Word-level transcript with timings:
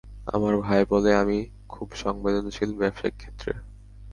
আমার 0.27 0.53
ভাই 0.57 0.81
বলে, 0.89 1.11
আমি 1.15 1.37
খুব 1.69 1.87
সংবেদনশীল 1.95 2.71
ব্যবসায়িক 2.77 3.15
ক্ষেত্রে। 3.17 3.51